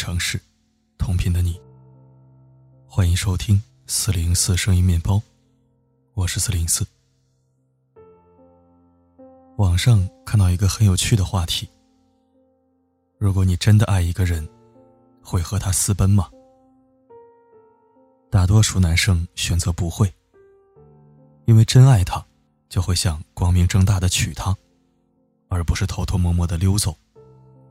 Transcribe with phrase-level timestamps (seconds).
[0.00, 0.40] 城市，
[0.96, 1.60] 同频的你。
[2.86, 5.20] 欢迎收听四零四声音面包，
[6.14, 6.86] 我是四零四。
[9.58, 11.68] 网上看到一个很有趣的话题：
[13.18, 14.48] 如果你真的爱一个人，
[15.22, 16.30] 会和他私奔吗？
[18.30, 20.10] 大多数男生选择不会，
[21.44, 22.24] 因为真爱他，
[22.70, 24.56] 就会想光明正大的娶她，
[25.50, 26.96] 而不是偷偷摸摸的溜走，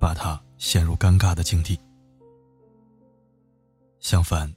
[0.00, 1.78] 把她陷入尴尬的境地。
[4.06, 4.48] 相反，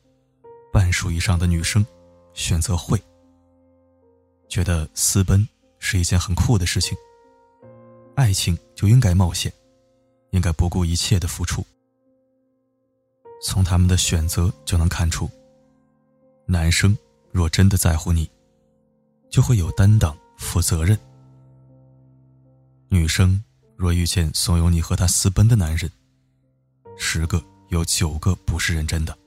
[0.71, 1.84] 半数以上的女生
[2.35, 3.02] 选择会，
[4.48, 5.44] 觉得私奔
[5.80, 6.95] 是一件很酷的事情。
[8.13, 9.52] 爱情就应该冒险，
[10.30, 11.66] 应该不顾一切的付出。
[13.41, 15.27] 从他们的选择就能看出。
[16.45, 16.95] 男生
[17.32, 18.29] 若真的在乎你，
[19.32, 20.95] 就会有担当、负责任；
[22.88, 23.43] 女生
[23.76, 25.91] 若遇见怂恿你和他私奔的男人，
[26.99, 29.18] 十个有九个不是认真的。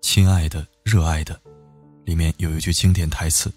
[0.00, 1.38] 亲爱的，热爱的，
[2.04, 3.52] 里面有一句经典台词：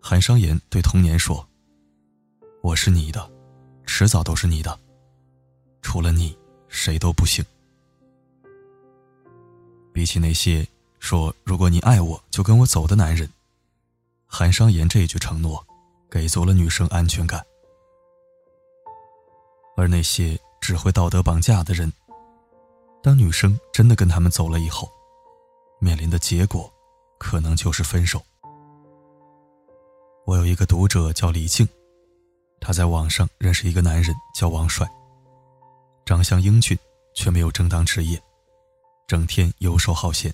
[0.00, 1.46] 韩商言对童年说
[2.62, 3.30] ：“我是你的，
[3.84, 4.78] 迟早都是你的，
[5.82, 6.36] 除了你，
[6.68, 7.44] 谁都不行。”
[9.92, 10.66] 比起那些
[10.98, 13.28] 说“如果你爱我就跟我走”的男人，
[14.26, 15.64] 韩商言这一句承诺，
[16.08, 17.44] 给足了女生安全感。
[19.76, 21.92] 而那些只会道德绑架的人，
[23.02, 24.88] 当女生真的跟他们走了以后，
[25.80, 26.72] 面临的结果，
[27.18, 28.22] 可能就是分手。
[30.24, 31.68] 我有一个读者叫李静，
[32.60, 34.88] 她在网上认识一个男人叫王帅，
[36.04, 36.78] 长相英俊，
[37.12, 38.22] 却没有正当职业。
[39.08, 40.32] 整天游手好闲，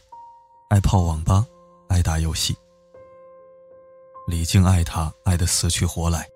[0.69, 1.47] 爱泡网吧，
[1.89, 2.55] 爱打游戏。
[4.27, 6.29] 李静爱他，爱得死去活来。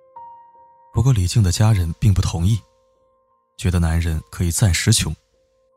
[0.94, 2.58] 不过李静的家人并不同意，
[3.58, 5.14] 觉得男人可以暂时穷，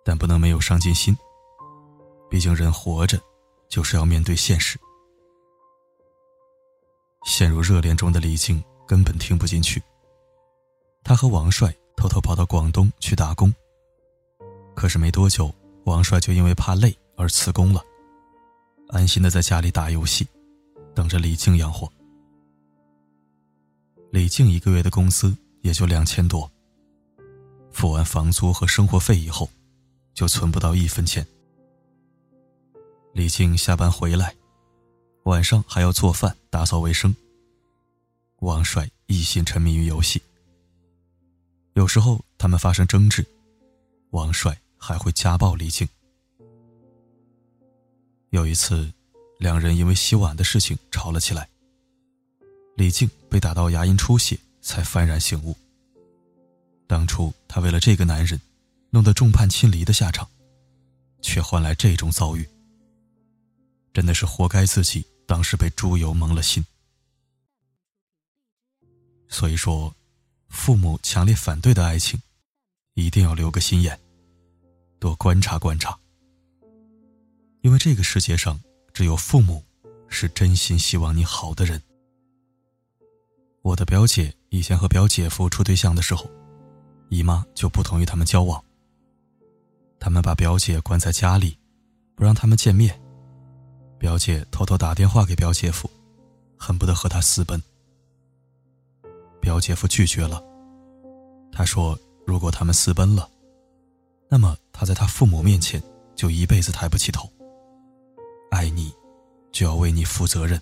[0.05, 1.17] 但不能没有上进心。
[2.29, 3.19] 毕竟人活着，
[3.67, 4.79] 就是要面对现实。
[7.25, 9.81] 陷入热恋中的李静根本听不进去。
[11.03, 13.53] 他和王帅偷偷跑到广东去打工，
[14.75, 15.53] 可是没多久。
[15.85, 17.79] 王帅就因为怕累而辞工了，
[18.89, 20.27] 安心的在家里打游戏，
[20.95, 21.87] 等着李静养活。
[24.11, 26.49] 李静一个月的工资也就两千多，
[27.71, 29.47] 付完房租和生活费以后，
[30.15, 31.23] 就存不到一分钱。
[33.13, 34.33] 李静下班回来，
[35.25, 37.15] 晚上还要做饭、打扫卫生。
[38.39, 40.19] 王帅一心沉迷于游戏，
[41.73, 43.23] 有时候他们发生争执，
[44.09, 44.57] 王帅。
[44.77, 45.87] 还会家暴李静。
[48.29, 48.93] 有一次，
[49.39, 51.49] 两人因为洗碗的事情吵了起来。
[52.75, 55.55] 李静被打到牙龈出血，才幡然醒悟。
[56.85, 58.39] 当初她为了这个男人，
[58.95, 60.25] 弄得众叛亲离的下场，
[61.21, 62.49] 却换来这种遭遇，
[63.93, 66.65] 真的是活该自己当时被猪油蒙了心。
[69.27, 69.93] 所以说，
[70.47, 72.17] 父母强烈反对的爱情，
[72.93, 73.99] 一定要留个心眼。
[74.97, 75.99] 多观察观察，
[77.63, 78.57] 因为这个世界上
[78.93, 79.61] 只有父母
[80.07, 81.83] 是真心希望你好的人。
[83.61, 86.31] 我的表姐以前和表姐夫处对象的时候，
[87.09, 88.63] 姨妈就不同意他们交往。
[90.05, 91.57] 他们把表姐关在家里，
[92.13, 92.95] 不让他们见面。
[93.97, 95.89] 表姐偷偷打电话给表姐夫，
[96.59, 97.59] 恨不得和他私奔。
[99.41, 100.43] 表姐夫拒绝了，
[101.51, 103.27] 他说：“如果他们私奔了。”
[104.29, 105.81] 那么他在他父母面前
[106.13, 107.27] 就一辈子抬不起头。
[108.51, 108.93] 爱你，
[109.51, 110.61] 就要为你负责任。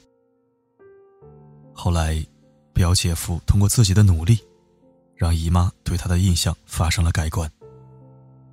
[1.74, 2.26] 后来，
[2.72, 4.40] 表姐夫通过自己的努力，
[5.18, 7.52] 让姨妈对他的印象发生了改观。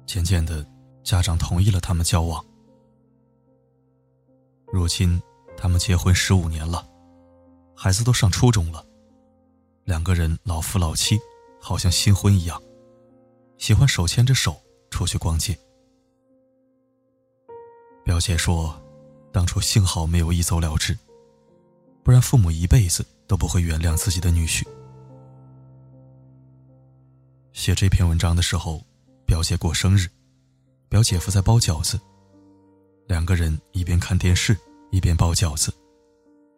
[0.04, 0.66] 渐渐的，
[1.02, 2.44] 家长同意了他们交往。
[4.72, 5.20] 如今，
[5.56, 6.86] 他们结婚十五年了，
[7.74, 8.84] 孩子都上初中了，
[9.84, 11.18] 两个人老夫老妻，
[11.60, 12.60] 好像新婚一样，
[13.58, 14.60] 喜欢手牵着手。
[14.90, 15.56] 出去逛街，
[18.04, 18.78] 表姐说
[19.32, 20.98] ：“当初幸好没有一走了之，
[22.02, 24.66] 不然父母一辈子都不会原谅自己的女婿。”
[27.54, 28.84] 写这篇文章的时候，
[29.24, 30.08] 表姐过生日，
[30.90, 31.98] 表姐夫在包饺子，
[33.06, 34.58] 两个人一边看电视
[34.90, 35.72] 一边包饺子，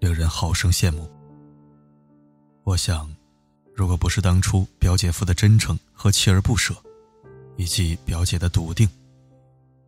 [0.00, 1.08] 令人好生羡慕。
[2.64, 3.14] 我想，
[3.74, 6.74] 如果不是当初表姐夫的真诚和锲而不舍。
[7.58, 8.88] 以及表姐的笃定，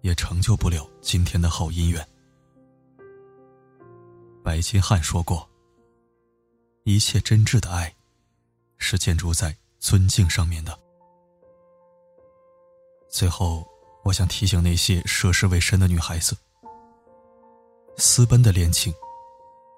[0.03, 2.07] 也成就不了今天的好姻缘。
[4.45, 5.49] 白金汉说过
[6.85, 7.93] ：“一切真挚的爱，
[8.77, 10.79] 是建筑在尊敬上面的。”
[13.09, 13.67] 最后，
[14.05, 16.37] 我想提醒那些涉世未深的女孩子：
[17.97, 18.93] 私奔的恋情，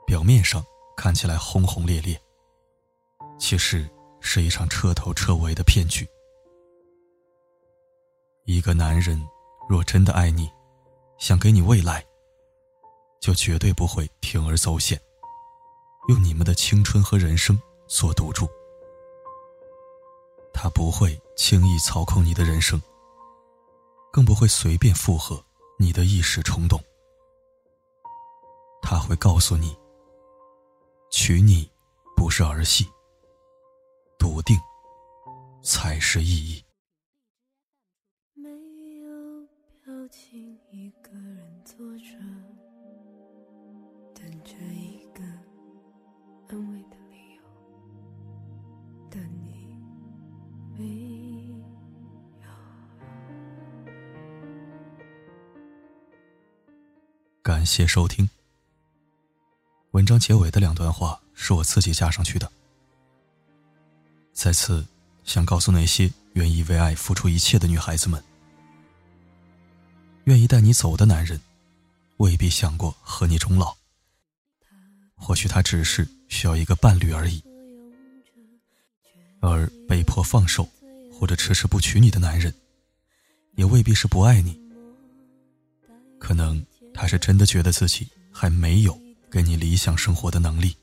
[0.04, 0.64] 表面上
[0.96, 2.20] 看起来轰轰烈烈，
[3.38, 3.88] 其实
[4.20, 6.06] 是一场彻头彻尾的骗局。
[8.44, 9.20] 一个男人
[9.68, 10.50] 若真的爱你，
[11.18, 12.04] 想给你未来，
[13.20, 15.00] 就绝对不会铤而走险，
[16.08, 17.56] 用你们的青春和人生
[17.86, 18.48] 做赌注。
[20.52, 22.80] 他不会轻易操控你的人生，
[24.16, 25.44] 更不会随便附和
[25.78, 26.82] 你的一时冲动。
[28.80, 29.76] 他会告诉你，
[31.10, 31.70] 娶你
[32.16, 32.86] 不是儿戏，
[34.18, 34.58] 笃定
[35.62, 36.64] 才是意义。
[38.32, 38.48] 没
[39.00, 39.46] 有
[39.84, 42.14] 表情，一个人坐着，
[44.14, 45.22] 等着一个
[46.48, 47.42] 安慰的理由，
[49.10, 49.78] 等你
[50.74, 51.15] 没
[57.46, 58.28] 感谢收听。
[59.92, 62.50] 文章结尾的两段话是我自己加上去的。
[64.32, 64.84] 在此，
[65.22, 68.20] 想告诉那些愿意为爱付出一切的女孩子们：，
[70.24, 71.40] 愿意带你走的男人，
[72.16, 73.76] 未必想过和你终老。
[75.14, 77.40] 或许他只是需要一个伴侣而已。
[79.38, 80.68] 而被迫放手
[81.12, 82.52] 或者迟迟不娶你的男人，
[83.54, 84.60] 也未必是不爱你。
[86.18, 86.60] 可能
[86.96, 88.98] 他是真的觉得自己还没有。
[89.28, 90.74] 给你理想生活的能力。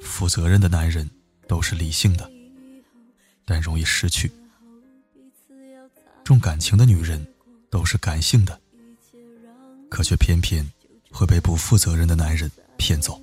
[0.00, 1.10] 负责任的男人
[1.48, 2.30] 都是理性的，
[3.44, 4.28] 但容易失去；
[6.22, 7.26] 重感情的女人
[7.70, 8.60] 都是感性的，
[9.88, 10.64] 可却偏偏
[11.10, 13.20] 会被不负责任的男人骗走。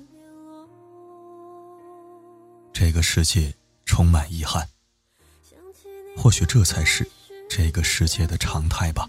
[2.72, 3.54] 这个世界
[3.86, 4.68] 充满遗憾，
[6.16, 7.08] 或许这才是
[7.48, 9.08] 这个世界的常态吧。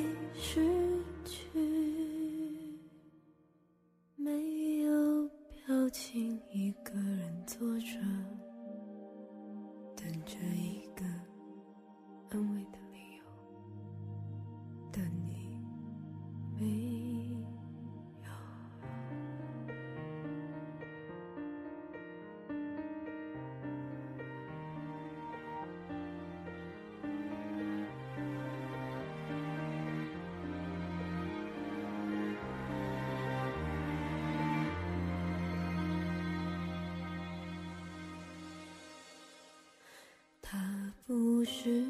[41.11, 41.83] 不是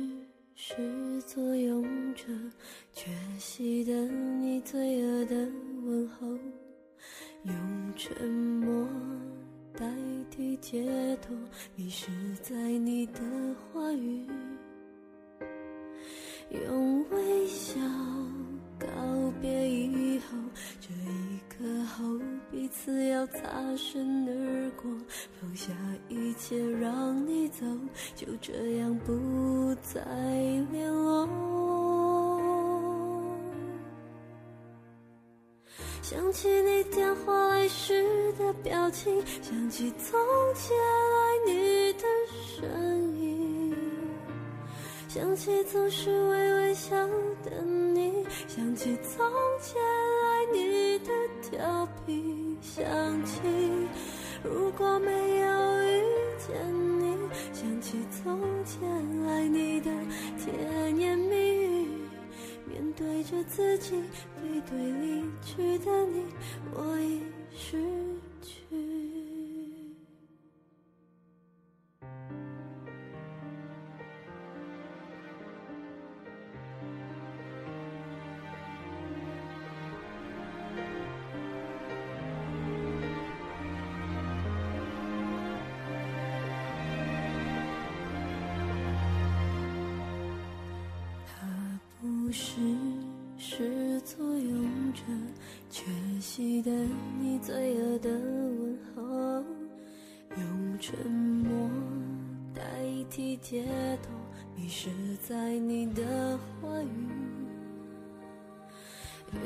[0.56, 1.84] 始作俑
[2.16, 2.24] 者，
[2.92, 5.36] 缺席的你罪恶的
[5.86, 6.28] 问候，
[7.44, 7.56] 用
[7.96, 8.88] 沉默
[9.78, 9.86] 代
[10.32, 10.84] 替解
[11.22, 11.38] 脱，
[11.75, 12.10] 迷失
[12.42, 13.22] 在你的
[13.72, 14.25] 话语，
[16.50, 17.80] 用微笑
[18.80, 18.88] 告
[19.40, 20.36] 别以后，
[20.80, 21.31] 这一
[21.62, 22.03] 刻后
[22.50, 23.39] 彼此要擦
[23.77, 24.89] 身而过。
[25.39, 25.72] 放下
[26.10, 27.63] 一切，让你走，
[28.15, 30.01] 就这样不再
[30.72, 31.30] 联络。
[36.01, 40.20] 想起你电话来时的表情，想起从
[40.56, 42.03] 前爱你的
[42.34, 42.68] 声
[43.18, 43.74] 音，
[45.08, 46.96] 想起总是微微笑
[47.44, 49.24] 的你，想起从
[49.62, 50.81] 前爱你
[51.62, 52.84] 调皮，想
[53.24, 53.39] 起。
[54.44, 56.01] 如果没有遇
[56.39, 57.15] 见你，
[57.53, 58.82] 想起从前
[59.27, 59.91] 爱你的
[60.39, 61.88] 甜言蜜语，
[62.65, 63.91] 面对着自己
[64.41, 66.25] 背对离去的你，
[66.74, 67.22] 我已
[67.56, 67.77] 是
[103.12, 103.62] 代替解
[104.01, 104.10] 脱，
[104.56, 104.89] 迷失
[105.27, 107.10] 在你的话语，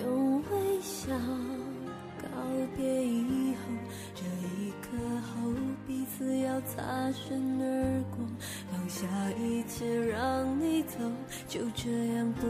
[0.04, 1.10] 用微笑
[2.22, 2.28] 告
[2.78, 3.62] 别以后，
[4.14, 4.88] 这一刻
[5.20, 5.52] 后
[5.88, 8.20] 彼此要擦身而过，
[8.72, 11.00] 放下一切让你走，
[11.48, 12.46] 就这样不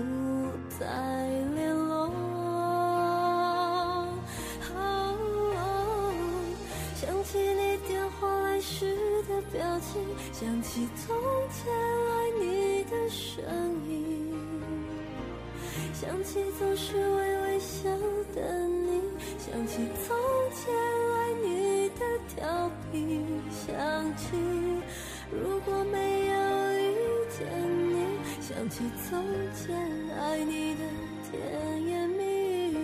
[0.77, 0.85] 再
[10.37, 11.15] 想起从
[11.49, 13.41] 前爱你的声
[13.87, 14.33] 音。
[15.93, 17.89] 想起总是微微笑
[18.35, 19.01] 的你，
[19.39, 20.13] 想起从
[20.51, 22.01] 前爱你的
[22.35, 24.35] 调皮，想起
[25.31, 26.33] 如果没有
[26.81, 26.93] 遇
[27.39, 27.47] 见
[27.93, 27.95] 你，
[28.41, 29.23] 想起从
[29.55, 29.73] 前
[30.19, 30.81] 爱你的
[31.31, 32.23] 甜言蜜
[32.73, 32.75] 语，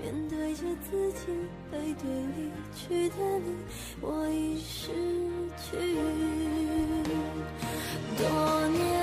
[0.00, 1.26] 面对着自己
[1.72, 3.56] 背对离去的你，
[4.00, 4.92] 我已失
[5.58, 5.76] 去。
[8.16, 8.97] 多年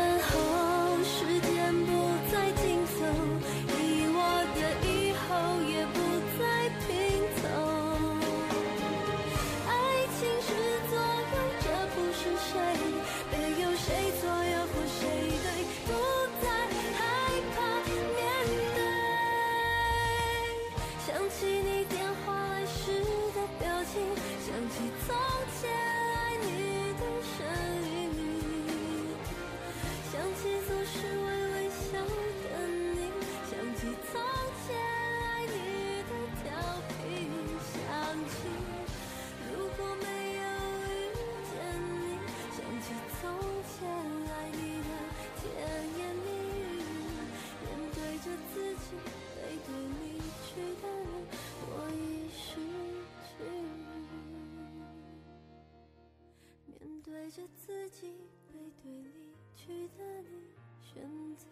[60.96, 61.04] 选
[61.36, 61.50] 择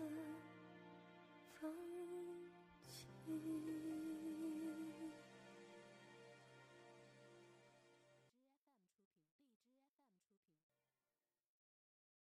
[1.59, 1.69] 放
[2.79, 3.82] 弃。